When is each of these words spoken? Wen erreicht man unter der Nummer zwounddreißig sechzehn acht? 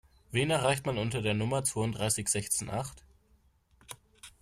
Wen 0.31 0.49
erreicht 0.49 0.87
man 0.87 0.97
unter 0.97 1.21
der 1.21 1.35
Nummer 1.35 1.63
zwounddreißig 1.63 2.27
sechzehn 2.27 2.71
acht? 2.71 3.03